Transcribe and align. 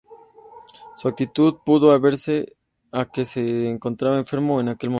Su 0.95 1.07
actitud 1.09 1.57
pudo 1.63 1.91
deberse 1.93 2.53
a 2.91 3.05
que 3.05 3.23
se 3.23 3.69
encontraba 3.69 4.17
enfermo 4.17 4.59
en 4.59 4.69
aquel 4.69 4.89
momento. 4.89 4.89